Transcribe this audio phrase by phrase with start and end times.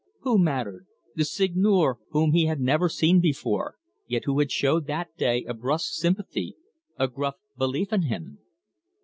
[0.21, 0.87] Who mattered?
[1.13, 3.75] The Seigneur, whom he had never seen before,
[4.07, 6.55] yet who had showed that day a brusque sympathy,
[6.97, 8.39] a gruff belief in him?